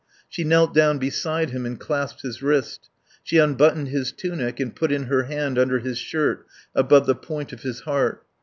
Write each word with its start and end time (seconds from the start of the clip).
She 0.27 0.43
knelt 0.43 0.73
down 0.73 0.97
beside 0.97 1.51
him 1.51 1.63
and 1.63 1.79
clasped 1.79 2.23
his 2.23 2.41
wrist; 2.41 2.89
she 3.21 3.37
unbuttoned 3.37 3.89
his 3.89 4.11
tunic 4.11 4.59
and 4.59 4.75
put 4.75 4.91
in 4.91 5.03
her 5.03 5.25
hand 5.25 5.59
under 5.59 5.77
his 5.77 5.99
shirt 5.99 6.47
above 6.73 7.05
the 7.05 7.13
point 7.13 7.53
of 7.53 7.61
his 7.61 7.81
heart. 7.81 8.25